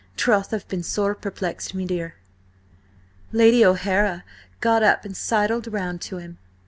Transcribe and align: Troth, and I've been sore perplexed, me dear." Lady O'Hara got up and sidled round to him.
Troth, 0.17 0.51
and 0.51 0.59
I've 0.59 0.67
been 0.67 0.81
sore 0.81 1.13
perplexed, 1.13 1.75
me 1.75 1.85
dear." 1.85 2.15
Lady 3.31 3.63
O'Hara 3.63 4.23
got 4.59 4.81
up 4.81 5.05
and 5.05 5.15
sidled 5.15 5.71
round 5.71 6.01
to 6.01 6.17
him. 6.17 6.39